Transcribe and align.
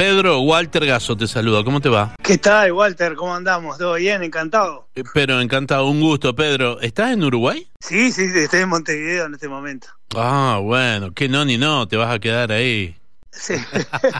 Pedro, 0.00 0.40
Walter 0.40 0.86
Gaso 0.86 1.14
te 1.14 1.26
saluda, 1.26 1.62
¿cómo 1.62 1.78
te 1.78 1.90
va? 1.90 2.14
¿Qué 2.22 2.38
tal, 2.38 2.72
Walter? 2.72 3.14
¿Cómo 3.16 3.34
andamos? 3.34 3.76
¿Todo 3.76 3.96
bien? 3.96 4.22
Encantado. 4.22 4.88
Eh, 4.94 5.04
Pero 5.12 5.42
encantado, 5.42 5.86
un 5.88 6.00
gusto, 6.00 6.34
Pedro. 6.34 6.80
¿Estás 6.80 7.12
en 7.12 7.22
Uruguay? 7.22 7.68
Sí, 7.80 8.10
sí, 8.10 8.22
estoy 8.34 8.60
en 8.60 8.70
Montevideo 8.70 9.26
en 9.26 9.34
este 9.34 9.46
momento. 9.46 9.88
Ah, 10.16 10.58
bueno, 10.62 11.12
que 11.12 11.28
no 11.28 11.44
ni 11.44 11.58
no, 11.58 11.86
te 11.86 11.98
vas 11.98 12.14
a 12.14 12.18
quedar 12.18 12.50
ahí. 12.50 12.96
Sí. 13.30 13.56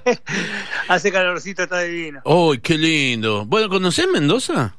Hace 0.88 1.10
calorcito, 1.10 1.62
está 1.62 1.80
divino. 1.80 2.20
¡Oh, 2.24 2.52
qué 2.62 2.76
lindo! 2.76 3.46
Bueno, 3.46 3.70
¿conocés 3.70 4.06
Mendoza? 4.12 4.76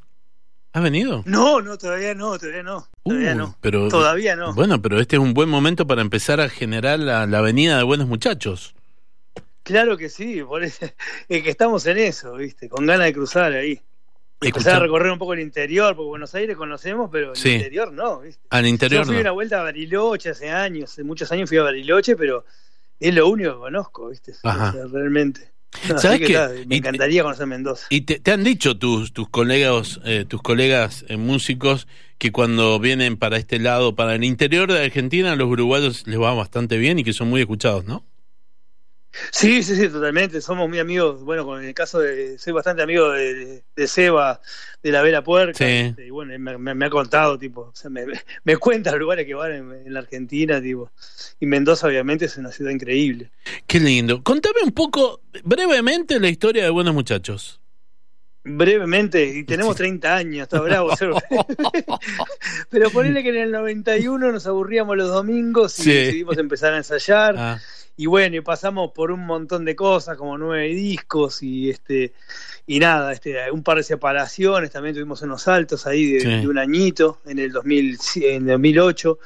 ¿Has 0.71 0.83
venido? 0.83 1.23
No, 1.25 1.61
no, 1.61 1.79
todavía 1.79 2.13
no, 2.13 2.37
todavía 2.37 2.61
no. 2.61 2.87
Todavía 3.03 3.33
no. 3.33 3.55
pero- 3.59 3.87
Todavía 3.87 4.35
no. 4.35 4.53
Bueno, 4.53 4.79
pero 4.83 4.99
este 4.99 5.15
es 5.15 5.19
un 5.19 5.33
buen 5.33 5.49
momento 5.49 5.87
para 5.87 6.03
empezar 6.03 6.39
a 6.41 6.47
generar 6.47 6.99
la, 6.99 7.25
la 7.25 7.39
avenida 7.39 7.77
de 7.77 7.83
buenos 7.85 8.07
muchachos. 8.07 8.75
Claro 9.63 9.95
que 9.97 10.09
sí, 10.09 10.41
por 10.43 10.63
eso, 10.63 10.85
es 11.29 11.43
que 11.43 11.49
estamos 11.49 11.85
en 11.85 11.97
eso, 11.99 12.33
¿viste? 12.35 12.67
Con 12.69 12.85
ganas 12.85 13.05
de 13.07 13.13
cruzar 13.13 13.53
ahí. 13.53 13.79
Empezar 14.43 14.77
a 14.77 14.79
recorrer 14.79 15.11
un 15.11 15.19
poco 15.19 15.33
el 15.33 15.39
interior, 15.39 15.95
porque 15.95 16.07
Buenos 16.09 16.33
Aires 16.33 16.57
conocemos, 16.57 17.09
pero 17.11 17.31
el 17.31 17.35
Sí. 17.35 17.49
interior 17.51 17.93
no, 17.93 18.21
¿viste? 18.21 18.41
al 18.49 18.65
interior 18.65 19.01
Yo 19.03 19.05
fui 19.05 19.15
no. 19.15 19.21
una 19.21 19.31
vuelta 19.31 19.59
a 19.59 19.63
Bariloche 19.63 20.29
hace 20.31 20.49
años, 20.49 20.91
hace 20.91 21.03
muchos 21.03 21.31
años 21.31 21.47
fui 21.47 21.59
a 21.59 21.63
Bariloche, 21.63 22.15
pero 22.15 22.43
es 22.99 23.13
lo 23.13 23.27
único 23.29 23.51
que 23.53 23.57
conozco, 23.59 24.09
¿viste? 24.09 24.33
Ajá. 24.41 24.69
O 24.69 24.71
sea, 24.73 24.85
realmente. 24.91 25.51
¿Sabes 25.99 26.19
que 26.19 26.25
qué? 26.25 26.33
está, 26.33 26.55
Y- 26.59 26.65
me 26.65 26.77
encantaría 26.77 27.21
conocer 27.21 27.45
Mendoza. 27.45 27.85
Y 27.91 28.01
te, 28.01 28.19
te 28.19 28.31
han 28.31 28.43
dicho 28.43 28.77
tus, 28.79 29.13
tus 29.13 29.29
colegas, 29.29 29.99
eh, 30.05 30.25
tus 30.27 30.41
colegas 30.41 31.05
eh, 31.07 31.17
músicos 31.17 31.87
que 32.17 32.31
cuando 32.31 32.79
vienen 32.79 33.17
para 33.17 33.37
este 33.37 33.59
lado, 33.59 33.95
para 33.95 34.15
el 34.15 34.23
interior 34.23 34.71
de 34.71 34.83
Argentina, 34.83 35.35
los 35.35 35.47
uruguayos 35.47 36.07
les 36.07 36.19
va 36.19 36.33
bastante 36.33 36.77
bien 36.77 36.97
y 36.97 37.03
que 37.03 37.13
son 37.13 37.29
muy 37.29 37.41
escuchados, 37.41 37.85
¿no? 37.85 38.03
Sí, 39.31 39.61
sí, 39.63 39.75
sí, 39.75 39.89
totalmente. 39.89 40.41
Somos 40.41 40.67
muy 40.69 40.79
amigos. 40.79 41.21
Bueno, 41.23 41.45
con 41.45 41.63
el 41.63 41.73
caso 41.73 41.99
de. 41.99 42.37
Soy 42.37 42.53
bastante 42.53 42.81
amigo 42.81 43.11
de, 43.11 43.63
de 43.75 43.87
Seba, 43.87 44.41
de 44.81 44.91
la 44.91 45.01
Vela 45.01 45.23
Puerca. 45.23 45.57
Sí. 45.57 45.63
este, 45.65 46.07
Y 46.07 46.09
bueno, 46.09 46.37
me, 46.39 46.57
me- 46.57 46.73
me 46.75 46.85
ha 46.85 46.89
contado, 46.89 47.37
tipo. 47.37 47.61
O 47.61 47.75
sea, 47.75 47.89
me, 47.89 48.05
me 48.43 48.57
cuenta 48.57 48.91
los 48.91 48.99
lugares 49.01 49.25
que 49.25 49.33
van 49.33 49.51
en, 49.51 49.71
en 49.85 49.93
la 49.93 49.99
Argentina, 50.01 50.61
tipo. 50.61 50.91
Y 51.39 51.45
Mendoza, 51.45 51.87
obviamente, 51.87 52.25
es 52.25 52.37
una 52.37 52.51
ciudad 52.51 52.71
increíble. 52.71 53.31
Qué 53.67 53.79
lindo. 53.79 54.23
Contame 54.23 54.61
un 54.63 54.71
poco, 54.71 55.21
brevemente, 55.43 56.19
la 56.19 56.29
historia 56.29 56.63
de 56.63 56.69
Buenos 56.69 56.93
Muchachos. 56.93 57.60
Brevemente, 58.43 59.23
y 59.23 59.43
tenemos 59.43 59.75
30 59.75 60.15
años, 60.15 60.43
está 60.43 60.59
bravo. 60.61 60.89
Pero 62.69 62.89
ponele 62.89 63.21
que 63.23 63.29
en 63.29 63.37
el 63.37 63.51
91 63.51 64.31
nos 64.31 64.47
aburríamos 64.47 64.97
los 64.97 65.09
domingos 65.09 65.77
y 65.79 65.83
Sí. 65.83 65.91
decidimos 65.93 66.37
empezar 66.37 66.73
a 66.73 66.77
ensayar. 66.77 67.35
Ah, 67.37 67.59
y 67.97 68.05
bueno, 68.07 68.37
y 68.37 68.41
pasamos 68.41 68.91
por 68.93 69.11
un 69.11 69.25
montón 69.27 69.63
de 69.63 69.75
cosas, 69.75 70.17
como 70.17 70.37
nueve 70.37 70.69
discos 70.69 71.43
y 71.43 71.69
este 71.69 72.13
y 72.65 72.79
nada, 72.79 73.11
este 73.13 73.51
un 73.51 73.61
par 73.63 73.77
de 73.77 73.83
separaciones, 73.83 74.71
también 74.71 74.95
tuvimos 74.95 75.21
unos 75.21 75.43
saltos 75.43 75.85
ahí 75.85 76.13
de, 76.13 76.19
Sí. 76.21 76.27
de 76.27 76.47
un 76.47 76.57
añito 76.57 77.19
en 77.25 77.37
el 77.39 77.51
2000, 77.51 77.97
en 78.15 78.41
el 78.43 78.47
2008. 78.47 79.19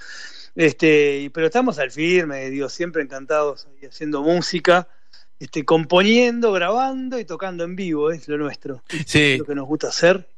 Este, 0.56 1.30
pero 1.34 1.48
estamos 1.48 1.80
al 1.80 1.92
firme, 1.92 2.50
digo, 2.50 2.68
siempre 2.70 3.04
encantados 3.04 3.68
haciendo 3.88 4.22
música, 4.24 4.88
este 5.40 5.66
componiendo, 5.66 6.52
grabando 6.52 7.20
y 7.20 7.26
tocando 7.26 7.64
en 7.64 7.76
vivo, 7.76 8.12
es 8.12 8.28
lo 8.28 8.38
nuestro, 8.38 8.84
sí, 9.06 9.38
lo 9.38 9.46
que 9.46 9.56
nos 9.56 9.68
gusta 9.68 9.88
hacer. 9.90 10.30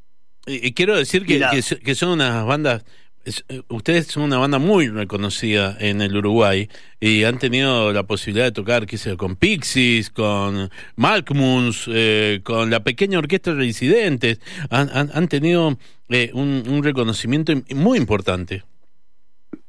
y, 0.45 0.67
y 0.67 0.73
quiero 0.73 0.95
decir 0.98 1.26
que, 1.26 1.39
que, 1.52 1.62
so- 1.62 1.78
que 1.80 1.94
son 1.95 2.09
unas 2.09 2.45
bandas, 2.45 2.84
es- 3.26 3.44
eh, 3.50 3.62
ustedes 3.67 4.08
son 4.08 4.23
una 4.23 4.38
banda 4.38 4.58
muy 4.58 4.88
reconocida 4.88 5.76
en 5.80 6.02
el 6.02 6.16
Uruguay 6.16 6.70
y 7.00 7.26
han 7.26 7.38
tenido 7.39 7.92
la 7.94 8.04
posibilidad 8.04 8.45
de 8.45 8.52
tocar, 8.54 8.86
qué 8.88 8.98
sé 8.98 9.17
con 9.17 9.36
Pixies, 9.36 10.09
con 10.09 10.70
Malkmuns, 10.95 11.86
eh, 11.94 12.39
con 12.44 12.70
la 12.70 12.80
pequeña 12.84 13.20
orquesta 13.20 13.52
de 13.54 13.58
Residentes, 13.58 14.39
han, 14.70 14.89
han, 14.94 15.11
han 15.14 15.28
tenido 15.28 15.78
eh, 16.09 16.32
un, 16.34 16.64
un 16.67 16.84
reconocimiento 16.84 17.52
im- 17.52 17.66
muy 17.76 17.98
importante. 17.98 18.64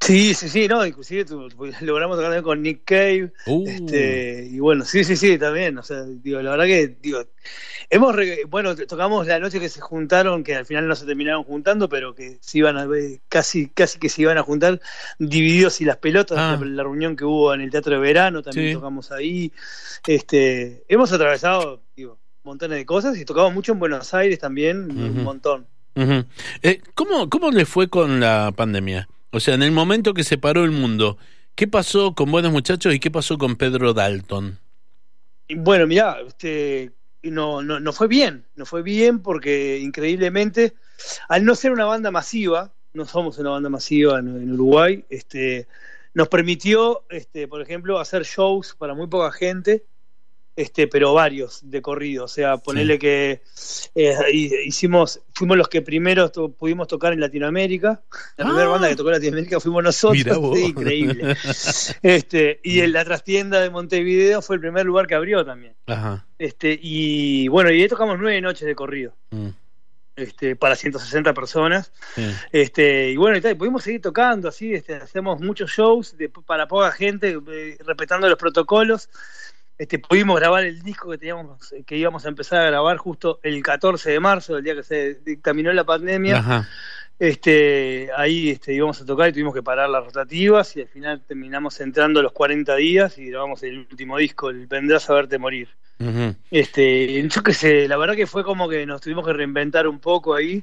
Sí, 0.01 0.33
sí, 0.33 0.49
sí, 0.49 0.69
no, 0.69 0.87
inclusive 0.87 1.25
tu- 1.25 1.49
tu- 1.49 1.67
logramos 1.83 2.17
tocar 2.17 2.27
también 2.31 2.45
con 2.45 2.63
Nick 2.63 2.83
Cave, 2.85 3.33
Uh, 3.47 3.69
Este, 3.69 4.49
y 4.51 4.59
bueno, 4.61 4.85
sí, 4.85 5.03
sí, 5.05 5.17
sí, 5.17 5.37
también. 5.39 5.77
O 5.77 5.83
sea, 5.83 6.03
digo, 6.05 6.41
la 6.41 6.53
verdad 6.53 6.67
que, 6.67 6.97
digo, 7.03 7.25
hemos, 7.91 8.15
re- 8.15 8.45
bueno, 8.49 8.77
tocamos 8.77 9.27
la 9.27 9.39
noche 9.41 9.59
que 9.59 9.69
se 9.69 9.81
juntaron, 9.81 10.45
que 10.45 10.55
al 10.55 10.65
final 10.67 10.87
no 10.87 10.95
se 10.95 11.05
terminaron 11.05 11.43
juntando, 11.43 11.89
pero 11.89 12.15
que 12.15 12.39
se 12.41 12.59
iban 12.59 12.79
a 12.79 12.87
ver, 12.87 13.21
casi, 13.29 13.69
casi 13.71 13.99
que 13.99 14.09
se 14.09 14.23
iban 14.23 14.39
a 14.39 14.43
juntar, 14.45 14.81
divididos 15.19 15.81
y 15.81 15.85
las 15.85 15.97
pelotas, 15.97 16.39
Ah. 16.39 16.57
la, 16.61 16.67
la 16.67 16.83
reunión 16.85 17.17
que 17.17 17.25
hubo 17.25 17.53
en 17.53 17.61
el 17.61 17.71
Teatro 17.71 17.95
de 17.95 17.99
Verano, 18.01 18.41
también 18.43 18.69
Sí. 18.69 18.75
tocamos 18.75 19.11
ahí. 19.11 19.53
Este, 20.07 20.85
hemos 20.89 21.13
atravesado, 21.13 21.83
digo, 21.97 22.19
montones 22.45 22.79
de 22.79 22.87
cosas 22.87 23.19
y 23.19 23.25
tocamos 23.25 23.53
mucho 23.53 23.73
en 23.73 23.81
Buenos 23.81 24.15
Aires 24.15 24.39
también, 24.39 24.91
un 24.91 25.25
montón. 25.25 25.67
Eh, 26.63 26.81
¿cómo, 26.95 27.29
¿Cómo 27.29 27.51
le 27.51 27.67
fue 27.67 27.89
con 27.89 28.21
la 28.21 28.53
pandemia? 28.55 29.09
O 29.31 29.41
sea, 29.41 29.55
en 29.55 29.63
el 29.63 29.73
momento 29.73 30.15
que 30.15 30.25
se 30.25 30.39
paró 30.39 30.65
el 30.65 30.71
mundo, 30.71 31.19
¿qué 31.55 31.69
pasó 31.69 32.15
con 32.15 32.31
Buenos 32.31 32.53
Muchachos 32.53 32.95
y 32.95 33.01
qué 33.01 33.11
pasó 33.11 33.37
con 33.37 33.57
Pedro 33.57 33.93
Dalton? 33.93 34.59
Bueno, 35.55 35.87
mirá, 35.87 36.19
este, 36.27 36.93
no, 37.23 37.63
no, 37.63 37.81
no 37.81 37.93
fue 37.93 38.09
bien, 38.09 38.47
no 38.57 38.65
fue 38.65 38.83
bien 38.83 39.21
porque 39.21 39.79
increíblemente, 39.79 40.75
al 41.29 41.45
no 41.45 41.55
ser 41.55 41.73
una 41.73 41.85
banda 41.85 42.11
masiva, 42.11 42.73
no 42.93 43.05
somos 43.05 43.39
una 43.39 43.51
banda 43.51 43.69
masiva 43.69 44.19
en, 44.19 44.29
en 44.29 44.53
Uruguay, 44.53 45.05
este, 45.11 45.69
nos 46.15 46.29
permitió, 46.29 47.05
este, 47.11 47.49
por 47.49 47.63
ejemplo, 47.63 47.99
hacer 47.99 48.25
shows 48.25 48.75
para 48.79 48.95
muy 48.95 49.07
poca 49.07 49.31
gente, 49.31 49.85
este, 50.57 50.89
pero 50.89 51.15
varios 51.15 51.61
de 51.63 51.81
corrido, 51.81 52.25
o 52.25 52.29
sea, 52.29 52.57
ponerle 52.57 52.99
que 52.99 53.43
eh, 54.01 54.15
hi- 54.33 54.55
hicimos, 54.67 55.21
fuimos 55.35 55.57
los 55.57 55.69
que 55.69 55.83
primero 55.83 56.31
to- 56.31 56.53
pudimos 56.53 56.87
tocar 56.87 57.13
en 57.13 57.21
Latinoamérica, 57.21 58.01
la 58.37 58.45
primera 58.45 58.67
Ah. 58.67 58.69
banda 58.69 58.89
que 58.89 58.95
tocó 58.97 59.09
en 59.09 59.15
Latinoamérica 59.17 59.59
fuimos 59.59 59.83
nosotros, 59.83 60.15
sí, 60.55 60.65
increíble. 60.67 61.37
Este, 62.03 62.61
y 62.63 62.81
en 62.81 62.93
la 62.93 63.05
trastienda 63.05 63.61
de 63.61 63.71
Montevideo 63.71 64.41
fue 64.43 64.57
el 64.57 64.61
primer 64.61 64.87
lugar 64.87 65.07
que 65.07 65.15
abrió 65.17 65.45
también. 65.45 65.75
Ajá. 65.87 66.25
Este, 66.39 66.79
y 66.81 67.49
bueno, 67.49 67.71
y 67.73 67.83
ahí 67.83 67.89
tocamos 67.89 68.19
nueve 68.21 68.41
noches 68.41 68.67
de 68.67 68.75
corrido, 68.77 69.15
Mm, 69.31 69.49
este, 70.17 70.55
para 70.57 70.77
160 70.77 71.33
personas. 71.35 71.93
sí. 72.15 72.23
Este, 72.53 73.11
y 73.11 73.17
bueno, 73.17 73.37
y 73.37 73.41
tal, 73.41 73.53
y 73.53 73.55
pudimos 73.57 73.83
seguir 73.83 74.01
tocando 74.01 74.49
así, 74.49 74.75
este, 74.75 74.95
hacemos 74.95 75.41
muchos 75.41 75.71
shows 75.73 76.17
de- 76.17 76.29
para 76.29 76.69
poca 76.69 76.93
gente, 76.93 77.37
eh, 77.51 77.77
respetando 77.85 78.29
los 78.29 78.39
protocolos. 78.39 79.09
Este, 79.79 80.01
pudimos 80.01 80.41
grabar 80.41 80.65
el 80.65 80.83
disco 80.83 81.11
que 81.11 81.19
teníamos, 81.19 81.73
que 81.87 81.97
íbamos 81.97 82.27
a 82.27 82.29
empezar 82.29 82.63
a 82.63 82.71
grabar 82.71 82.97
justo 82.97 83.39
el 83.45 83.63
14 83.63 84.11
de 84.11 84.21
marzo, 84.21 84.57
el 84.57 84.65
día 84.65 84.75
que 84.75 84.83
se 84.83 85.15
dictaminó 85.25 85.73
la 85.73 85.85
pandemia. 85.85 86.39
Ajá. 86.39 86.69
Este, 87.19 88.11
ahí 88.17 88.51
este, 88.51 88.73
íbamos 88.75 89.01
a 89.01 89.05
tocar 89.05 89.29
y 89.29 89.33
tuvimos 89.33 89.53
que 89.53 89.63
parar 89.63 89.91
las 89.91 90.05
rotativas 90.05 90.77
y 90.77 90.83
al 90.83 90.89
final 90.89 91.21
terminamos 91.27 91.81
entrando 91.81 92.23
los 92.23 92.31
40 92.31 92.77
días 92.77 93.19
y 93.19 93.31
grabamos 93.31 93.63
el 93.65 93.79
último 93.79 94.19
disco, 94.19 94.51
el 94.51 94.69
Vendrás 94.69 95.11
a 95.11 95.15
verte 95.15 95.39
morir. 95.39 95.69
Este, 96.49 97.29
yo 97.29 97.43
qué 97.43 97.55
sé, 97.55 97.89
la 97.89 97.97
verdad 97.97 98.15
que 98.15 98.29
fue 98.29 98.45
como 98.45 98.69
que 98.69 98.87
nos 98.87 99.01
tuvimos 99.01 99.27
que 99.27 99.33
reinventar 99.33 99.89
un 99.89 99.99
poco 99.99 100.33
ahí, 100.33 100.63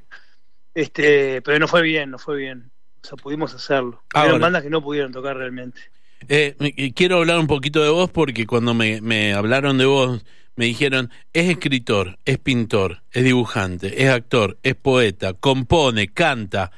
este, 0.74 1.42
pero 1.42 1.60
no 1.60 1.68
fue 1.68 1.82
bien, 1.82 2.10
no 2.12 2.20
fue 2.20 2.38
bien. 2.38 2.72
O 3.04 3.08
sea, 3.08 3.18
pudimos 3.18 3.54
hacerlo. 3.54 4.02
Ahora. 4.14 4.30
Eran 4.30 4.42
bandas 4.42 4.64
que 4.64 4.70
no 4.70 4.82
pudieron 4.82 5.12
tocar 5.12 5.36
realmente. 5.36 5.82
Eh, 6.28 6.56
eh, 6.60 6.94
quiero 6.94 7.18
hablar 7.18 7.40
un 7.40 7.48
poquito 7.48 7.84
de 7.84 7.90
vos 7.90 8.10
porque 8.10 8.48
cuando 8.48 8.74
me, 8.74 9.02
me 9.02 9.34
hablaron 9.34 9.78
de 9.78 9.86
vos, 9.86 10.26
me 10.56 10.66
dijeron, 10.66 11.12
es 11.34 11.50
escritor, 11.50 12.18
es 12.26 12.38
pintor, 12.40 13.04
es 13.12 13.24
dibujante, 13.24 14.04
es 14.04 14.10
actor, 14.10 14.58
es 14.64 14.76
poeta, 14.76 15.34
compone, 15.34 16.08
canta. 16.14 16.72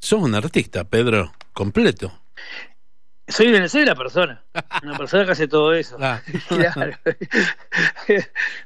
Sos 0.00 0.22
un 0.22 0.34
artista, 0.34 0.84
Pedro, 0.84 1.32
completo. 1.52 2.12
Soy, 3.30 3.68
soy 3.68 3.84
la 3.84 3.94
persona, 3.94 4.42
una 4.82 4.98
persona 4.98 5.24
que 5.24 5.32
hace 5.32 5.48
todo 5.48 5.72
eso. 5.72 5.96
Ah. 6.00 6.20
Claro. 6.48 6.92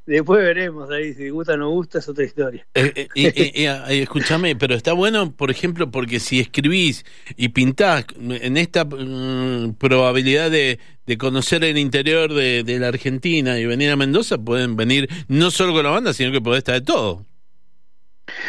Después 0.07 0.43
veremos 0.43 0.91
ahí, 0.91 1.15
si 1.15 1.29
gusta 1.29 1.55
o 1.55 1.57
no 1.57 1.71
gusta, 1.71 1.99
es 1.99 2.09
otra 2.09 2.25
historia. 2.25 2.67
Eh, 2.75 3.09
eh, 3.15 3.85
y 3.95 4.01
escúchame, 4.01 4.57
pero 4.57 4.75
está 4.75 4.93
bueno, 4.93 5.33
por 5.33 5.51
ejemplo, 5.51 5.91
porque 5.91 6.19
si 6.21 6.41
escribís 6.41 7.05
y 7.37 7.51
pintás 7.51 8.07
en 8.19 8.57
esta 8.57 8.85
mm, 8.85 9.75
probabilidad 9.75 10.51
de, 10.51 10.79
de 11.07 11.19
conocer 11.19 11.63
el 11.65 11.79
interior 11.79 12.33
de, 12.33 12.65
de 12.65 12.79
la 12.79 12.89
Argentina 12.89 13.59
y 13.59 13.67
venir 13.67 13.91
a 13.91 13.97
Mendoza, 13.97 14.39
pueden 14.39 14.77
venir 14.77 15.09
no 15.29 15.51
solo 15.51 15.73
con 15.73 15.85
la 15.85 15.91
banda, 15.91 16.13
sino 16.13 16.33
que 16.33 16.41
podés 16.41 16.59
estar 16.59 16.75
de 16.75 16.83
todo. 16.83 17.27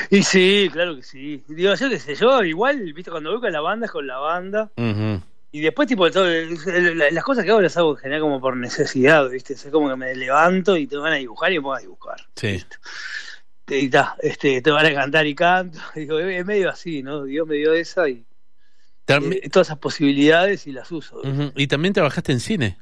Y 0.09 0.23
sí, 0.23 0.69
claro 0.71 0.95
que 0.95 1.03
sí. 1.03 1.43
Digo, 1.47 1.73
yo 1.75 1.89
qué 1.89 1.99
sé, 1.99 2.15
yo 2.15 2.43
igual, 2.43 2.93
viste, 2.93 3.11
cuando 3.11 3.31
voy 3.31 3.41
con 3.41 3.51
la 3.51 3.61
banda 3.61 3.85
es 3.85 3.91
con 3.91 4.07
la 4.07 4.17
banda. 4.17 4.71
Ujú. 4.77 5.21
Y 5.55 5.61
después, 5.61 5.87
tipo, 5.87 6.11
todo, 6.11 6.27
la- 6.27 7.11
las 7.11 7.23
cosas 7.23 7.45
que 7.45 7.51
hago 7.51 7.61
las 7.61 7.77
hago 7.77 7.91
en 7.91 7.97
general 7.97 8.19
como 8.23 8.41
por 8.41 8.57
necesidad, 8.57 9.29
¿viste? 9.29 9.53
Es 9.53 9.65
como 9.71 9.87
que 9.87 9.95
me 9.95 10.13
levanto 10.13 10.75
y 10.75 10.85
te 10.85 10.97
van 10.97 11.13
a 11.13 11.15
dibujar 11.15 11.53
y 11.53 11.55
me 11.55 11.61
pongo 11.61 11.75
a 11.75 11.79
dibujar. 11.79 12.27
Sí. 12.35 12.61
Y 13.69 13.87
ta, 13.87 14.17
este, 14.19 14.61
te 14.61 14.69
van 14.69 14.85
a 14.85 14.93
cantar 14.93 15.25
y 15.25 15.33
canto. 15.33 15.79
Digo, 15.95 16.19
es 16.19 16.45
medio 16.45 16.69
así, 16.69 17.03
¿no? 17.03 17.23
Dios 17.23 17.47
me 17.47 17.55
dio 17.55 17.73
esa 17.73 18.09
y 18.09 18.25
eh, 19.07 19.49
todas 19.49 19.69
esas 19.69 19.77
posibilidades 19.77 20.67
y 20.67 20.73
las 20.73 20.91
uso. 20.91 21.21
Y 21.55 21.67
también 21.67 21.93
trabajaste 21.93 22.33
en 22.33 22.41
cine. 22.41 22.77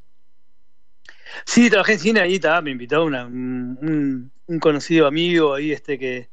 Sí, 1.45 1.69
trabajé 1.69 1.93
en 1.93 1.99
cine 1.99 2.19
ahí, 2.21 2.35
estaba, 2.35 2.59
me 2.61 2.71
invitó 2.71 3.05
una, 3.05 3.27
un, 3.27 4.31
un, 4.47 4.59
conocido 4.59 5.05
amigo 5.05 5.53
ahí 5.53 5.73
este 5.73 5.99
que, 5.99 6.31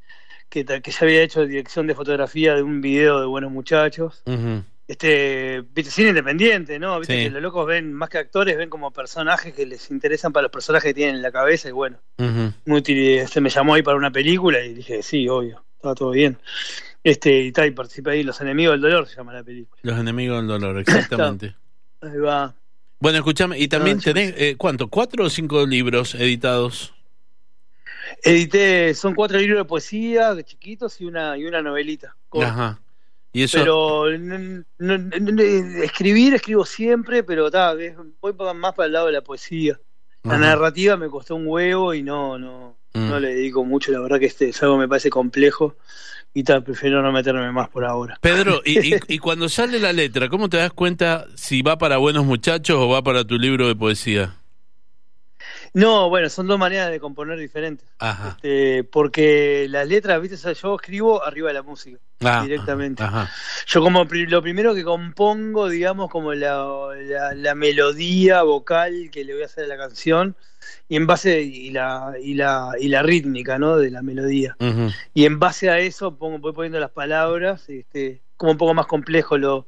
que, 0.49 0.65
que, 0.65 0.91
ya 0.91 0.99
había 1.03 1.23
hecho 1.23 1.45
dirección 1.45 1.87
de 1.87 1.95
fotografía 1.95 2.55
de 2.55 2.63
un 2.63 2.81
video 2.81 3.21
de 3.21 3.27
Buenos 3.27 3.53
Muchachos. 3.53 4.23
Este, 4.91 5.63
viste, 5.73 5.93
cine 5.93 6.09
independiente, 6.09 6.77
¿no? 6.81 6.99
Viste 6.99 7.15
que 7.15 7.31
los 7.31 7.41
locos 7.41 7.65
ven, 7.65 7.93
más 7.93 8.09
que 8.09 8.19
actores, 8.19 8.57
ven 8.57 8.69
como 8.69 8.91
personajes 8.91 9.55
que 9.55 9.65
les 9.65 9.89
interesan 9.93 10.33
para 10.33 10.43
los 10.43 10.51
personajes 10.51 10.91
que 10.91 10.95
tienen 10.95 11.15
en 11.15 11.23
la 11.23 11.31
cabeza 11.31 11.69
y 11.69 11.71
bueno, 11.71 12.01
muy, 12.65 12.83
este, 12.89 13.41
me 13.41 13.51
llamó 13.51 13.75
ahí 13.75 13.85
para 13.85 13.97
una 13.97 14.11
película 14.11 14.59
y 14.65 14.75
dije, 14.75 15.01
sí, 15.05 15.29
obvio, 15.29 15.63
estaba 15.77 15.95
todo 15.95 16.11
bien. 16.11 16.39
Este, 17.05 17.41
y 17.41 17.53
tal, 17.53 17.69
y 17.69 17.71
participé 17.71 18.11
ahí, 18.11 18.23
Los 18.25 18.41
Enemigos 18.41 18.73
del 18.73 18.81
Dolor 18.81 19.07
se 19.07 19.15
llama 19.15 19.33
la 19.33 19.45
película. 19.45 19.81
Los 19.85 19.97
Enemigos 19.97 20.39
del 20.39 20.49
Dolor, 20.49 20.79
exactamente. 20.81 21.55
ahí 22.01 22.19
va. 22.19 22.53
Bueno, 22.99 23.19
escúchame, 23.19 23.61
y 23.61 23.69
también 23.69 24.01
tenés, 24.01 24.35
eh, 24.37 24.57
¿cuánto? 24.59 24.89
¿Cuatro 24.89 25.25
o 25.25 25.31
cinco 25.31 25.65
libros 25.67 26.17
editados? 26.17 26.95
Edité, 28.25 28.93
son 28.95 29.15
cuatro 29.15 29.39
libros 29.39 29.59
de 29.59 29.65
poesía, 29.67 30.35
de 30.35 30.43
chiquitos, 30.43 31.01
y 31.01 31.05
una, 31.05 31.39
y 31.39 31.45
una 31.45 31.63
novelita. 31.63 32.17
Ajá. 32.33 32.81
¿Y 33.33 33.45
eso? 33.45 33.59
Pero 33.59 34.09
escribir, 35.83 36.35
escribo 36.35 36.65
siempre, 36.65 37.23
pero 37.23 37.51
ta, 37.51 37.75
voy 38.21 38.35
más 38.55 38.75
para 38.75 38.87
el 38.87 38.93
lado 38.93 39.07
de 39.07 39.13
la 39.13 39.23
poesía. 39.23 39.79
La 40.23 40.37
narrativa 40.37 40.97
me 40.97 41.09
costó 41.09 41.37
un 41.37 41.47
huevo 41.47 41.95
y 41.95 42.03
no, 42.03 42.39
no, 42.39 42.77
no 42.93 43.19
mm. 43.19 43.21
le 43.21 43.35
dedico 43.35 43.65
mucho, 43.65 43.91
la 43.93 44.01
verdad 44.01 44.19
que 44.19 44.27
este 44.27 44.51
es 44.51 44.63
algo 44.63 44.75
que 44.75 44.81
me 44.81 44.89
parece 44.89 45.09
complejo 45.09 45.77
y 46.35 46.45
tal, 46.45 46.63
prefiero 46.63 47.03
no 47.03 47.11
meterme 47.11 47.51
más 47.53 47.69
por 47.69 47.85
ahora. 47.85 48.19
Pedro, 48.21 48.61
y, 48.67 48.95
y, 49.13 49.19
cuando 49.19 49.49
sale 49.49 49.79
la 49.79 49.93
letra, 49.93 50.29
¿cómo 50.29 50.49
te 50.49 50.59
das 50.59 50.73
cuenta 50.73 51.27
si 51.37 51.63
va 51.63 51.79
para 51.79 51.97
buenos 51.97 52.25
muchachos 52.25 52.77
o 52.79 52.89
va 52.89 53.03
para 53.03 53.25
tu 53.25 53.39
libro 53.39 53.67
de 53.69 53.77
poesía? 53.77 54.40
No, 55.73 56.09
bueno, 56.09 56.29
son 56.29 56.47
dos 56.47 56.59
maneras 56.59 56.91
de 56.91 56.99
componer 56.99 57.39
diferentes. 57.39 57.89
Ajá. 57.99 58.31
Este, 58.31 58.85
porque 58.85 59.67
las 59.69 59.87
letras, 59.87 60.21
viste, 60.21 60.55
yo 60.55 60.75
escribo 60.75 61.25
arriba 61.25 61.49
de 61.49 61.55
la 61.55 61.63
música, 61.63 61.99
ah, 62.25 62.43
directamente. 62.43 63.05
Yo 63.67 63.81
como 63.81 64.05
lo 64.05 64.43
primero 64.43 64.75
que 64.75 64.83
compongo, 64.83 65.69
digamos, 65.69 66.11
como 66.11 66.35
la, 66.35 66.67
la, 67.35 67.55
melodía 67.55 68.43
vocal 68.43 69.11
que 69.13 69.25
le 69.25 69.35
voy 69.35 69.43
a 69.43 69.47
hacer 69.47 69.65
a 69.65 69.69
la 69.69 69.77
canción, 69.77 70.35
y 70.89 70.97
en 70.97 71.07
base, 71.07 71.41
y 71.41 71.71
la, 71.71 72.15
y 72.21 72.35
la, 72.35 72.73
y 72.79 72.89
la 72.89 73.03
rítmica, 73.03 73.59
¿no? 73.59 73.77
De 73.77 73.91
la 73.91 74.03
melodía. 74.03 74.57
Y 75.15 75.25
en 75.25 75.39
base 75.39 75.71
a 75.71 75.79
eso 75.79 76.17
pongo, 76.17 76.39
voy 76.39 76.53
poniendo 76.53 76.81
las 76.81 76.91
palabras, 76.91 77.69
este, 77.69 78.23
como 78.41 78.53
un 78.53 78.59
poco 78.59 78.73
más 78.73 78.87
complejo. 78.87 79.37
Lo, 79.37 79.67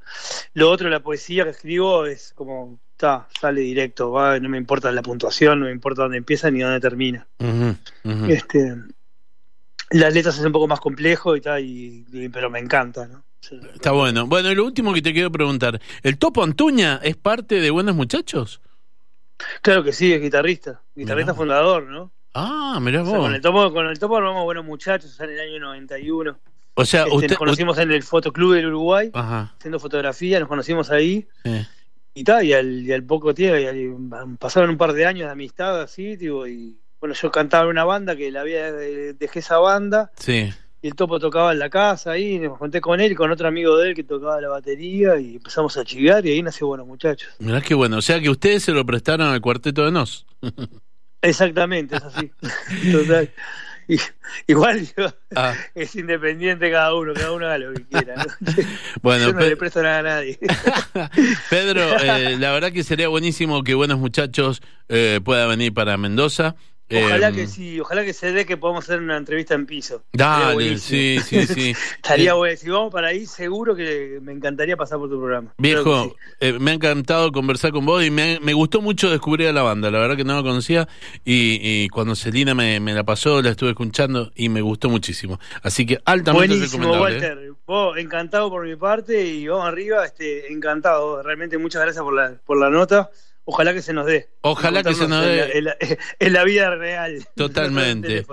lo 0.55 0.71
otro, 0.71 0.89
la 0.89 1.01
poesía 1.01 1.45
que 1.45 1.51
escribo 1.51 2.07
es 2.07 2.33
como 2.35 2.81
sale 3.39 3.61
directo, 3.61 4.13
va, 4.13 4.39
no 4.39 4.49
me 4.49 4.57
importa 4.57 4.93
la 4.93 5.03
puntuación, 5.03 5.61
no 5.61 5.67
me 5.67 5.73
importa 5.73 6.03
dónde 6.03 6.19
empieza 6.19 6.51
ni 6.51 6.61
dónde 6.61 6.81
termina. 6.81 7.27
Este, 8.29 8.77
las 9.91 10.15
letras 10.15 10.39
es 10.39 10.45
un 10.45 10.53
poco 10.53 10.69
más 10.69 10.81
complejo 10.81 11.37
y 11.37 11.41
tal, 11.41 11.63
y, 11.63 12.29
pero 12.33 12.49
me 12.49 12.61
encanta, 12.61 13.07
¿no? 13.09 13.25
Está 13.75 13.91
bueno. 13.91 14.27
Bueno, 14.29 14.53
y 14.53 14.55
lo 14.55 14.65
último 14.65 14.95
que 14.95 15.03
te 15.03 15.13
quiero 15.13 15.33
preguntar, 15.33 15.81
¿el 16.05 16.17
Topo 16.17 16.45
Antuña 16.45 17.01
es 17.03 17.17
parte 17.17 17.61
de 17.61 17.71
Buenos 17.73 17.97
Muchachos? 17.97 18.61
Claro 19.61 19.83
que 19.83 19.93
sí, 19.93 20.13
es 20.13 20.23
guitarrista, 20.23 20.81
guitarrista 20.95 21.35
fundador, 21.35 21.89
¿no? 21.89 22.13
Ah, 22.35 22.79
mirá 22.81 23.03
vos. 23.03 23.19
con 23.19 23.35
el 23.35 23.41
Topo, 23.41 23.73
con 23.73 23.89
el 23.89 23.99
Topo 23.99 24.17
armamos 24.17 24.45
Buenos 24.45 24.65
Muchachos 24.65 25.19
en 25.19 25.31
el 25.31 25.41
año 25.41 25.59
91. 25.59 26.39
O 26.75 26.85
sea, 26.85 27.05
este, 27.05 27.29
nos 27.29 27.39
conocimos 27.39 27.79
en 27.79 27.93
el 27.93 28.03
Fotoclub 28.03 28.55
del 28.55 28.67
Uruguay, 28.67 29.11
haciendo 29.15 29.79
fotografía, 29.79 30.41
nos 30.41 30.49
conocimos 30.49 30.91
ahí. 30.91 31.27
Sí 31.45 31.67
y 32.15 32.25
tal, 32.25 32.45
y 32.45 32.53
al, 32.93 33.05
poco 33.05 33.35
tiempo, 33.35 33.57
pasaron 34.39 34.71
un 34.71 34.77
par 34.77 34.93
de 34.93 35.07
años 35.07 35.27
de 35.27 35.33
amistad 35.33 35.81
así, 35.81 36.17
tipo, 36.17 36.47
y 36.47 36.77
bueno, 37.01 37.15
yo 37.15 37.31
cantaba 37.31 37.65
en 37.65 37.71
una 37.71 37.85
banda 37.85 38.17
que 38.17 38.31
la 38.31 38.43
había 38.43 38.71
dejé 38.73 39.39
esa 39.39 39.59
banda. 39.59 40.13
Sí. 40.17 40.53
Y 40.83 40.89
el 40.89 40.95
topo 40.95 41.21
tocaba 41.21 41.53
en 41.53 41.61
la 41.61 41.71
casa 41.71 42.13
ahí, 42.13 42.35
y 42.35 42.39
me 42.41 42.49
junté 42.49 42.81
con 42.81 43.01
él 43.01 43.13
y 43.13 43.15
con 43.15 43.31
otro 43.31 43.49
amigo 43.49 43.77
de 43.79 43.91
él 43.91 43.95
que 43.95 44.05
tocaba 44.05 44.41
la 44.41 44.49
batería 44.49 45.19
y 45.19 45.37
empezamos 45.37 45.77
a 45.77 45.85
chigar 45.85 46.27
y 46.27 46.33
ahí 46.33 46.43
nació 46.43 46.67
Buenos 46.67 46.87
Muchachos. 46.87 47.33
Mirá 47.39 47.61
qué 47.61 47.75
bueno, 47.75 47.99
o 47.99 48.03
sea 48.03 48.21
que 48.21 48.29
ustedes 48.29 48.65
se 48.65 48.73
lo 48.73 48.85
prestaron 48.85 49.29
al 49.29 49.41
cuarteto 49.41 49.85
de 49.85 49.93
Nos. 49.93 50.27
Exactamente, 51.23 51.97
es 51.97 52.03
así. 52.03 52.31
Total. 52.93 53.31
igual 54.47 54.89
ah. 55.37 55.55
es 55.75 55.95
independiente 55.97 56.71
cada 56.71 56.95
uno, 56.95 57.15
cada 57.15 57.33
uno 57.33 57.47
haga 57.47 57.59
lo 57.59 57.75
que 57.75 57.85
quiera. 57.85 58.27
bueno, 59.03 59.27
Yo 59.27 59.33
no 59.33 59.41
le 59.41 59.57
presto 59.57 59.83
nada 59.83 59.99
a 59.99 60.03
nadie. 60.03 60.39
Pedro, 61.51 61.99
eh, 61.99 62.37
la 62.39 62.53
verdad 62.53 62.73
que 62.73 62.85
sería 62.85 63.09
buenísimo 63.09 63.63
que 63.65 63.75
buenos 63.75 63.99
muchachos 63.99 64.63
eh, 64.89 65.21
puedan 65.25 65.49
venir 65.49 65.75
para 65.75 65.97
Mendoza. 65.97 66.57
Ojalá 66.95 67.33
que 67.33 67.43
em, 67.43 67.49
sí, 67.49 67.81
ojalá 67.81 68.05
que 68.05 68.13
se 68.13 68.33
dé 68.33 68.45
que 68.45 68.57
podamos 68.57 68.85
hacer 68.85 69.01
una 69.01 69.17
entrevista 69.17 69.55
en 69.55 69.67
piso. 69.67 70.03
Dale, 70.13 70.79
sí, 70.79 71.19
sí, 71.25 71.47
sí. 71.47 71.75
Estaría 71.97 72.35
bueno. 72.35 72.57
Si 72.57 72.69
vamos 72.69 72.93
para 72.93 73.09
ahí, 73.09 73.27
seguro 73.27 73.75
que 73.75 74.19
me 74.23 74.33
encantaría 74.33 74.77
pasar 74.77 74.99
por 74.99 75.09
tu 75.09 75.19
programa. 75.19 75.53
Viejo, 75.59 76.15
eh, 76.41 76.59
me 76.59 76.73
ha 76.73 76.75
encantado 76.75 77.33
conversar 77.33 77.73
con 77.73 77.87
vos 77.87 78.05
y 78.05 78.11
me, 78.11 78.39
gustó 78.53 78.81
mucho 78.81 79.11
descubrir 79.11 79.49
a 79.49 79.53
la 79.53 79.63
banda. 79.63 79.91
La 79.91 79.99
verdad 79.99 80.17
que 80.17 80.25
no 80.25 80.37
la 80.37 80.43
conocía 80.43 80.89
y, 81.25 81.89
cuando 81.89 82.15
Celina 82.15 82.55
me, 82.55 82.81
la 82.81 83.05
pasó, 83.05 83.41
la 83.43 83.51
estuve 83.51 83.71
escuchando 83.71 84.31
y 84.35 84.49
me 84.49 84.61
gustó 84.61 84.89
muchísimo. 84.89 85.39
Así 85.63 85.87
que 85.87 86.01
altamente 86.05 86.55
Buenísimo, 86.55 86.95
¿eh? 86.95 87.01
Walter. 87.01 87.53
Vos, 87.67 87.97
encantado 87.97 88.51
por 88.51 88.67
mi 88.67 88.77
parte 88.77 89.25
y 89.25 89.47
vamos 89.47 89.67
arriba, 89.67 90.05
este, 90.05 90.53
encantado. 90.53 91.23
Realmente 91.23 91.59
muchas 91.59 91.83
gracias 91.83 92.03
por 92.03 92.15
la, 92.15 92.35
por 92.45 92.59
la 92.59 92.71
nota. 92.71 93.11
Ojalá 93.45 93.75
que 93.75 93.83
se 93.83 93.93
nos 93.93 94.07
dé. 94.07 94.29
Ojalá 94.43 94.85
que 94.85 94.95
se 94.95 95.09
nos 95.09 95.25
dé. 95.25 95.65
En 96.21 96.33
la, 96.33 96.45
vida 96.45 96.71
real. 96.77 97.27
Totalmente. 97.35 98.25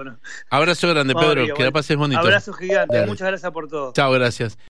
Abrazo 0.51 0.87
grande, 0.89 1.15
Pedro. 1.15 1.55
que 1.55 1.63
la 1.63 1.71
pases 1.71 1.97
bonito. 1.97 2.21
Abrazo 2.21 2.53
gigante. 2.53 3.05
Muchas 3.07 3.27
gracias 3.27 3.51
por 3.51 3.67
todo. 3.67 3.91
Chao, 3.93 4.11
gracias. 4.11 4.59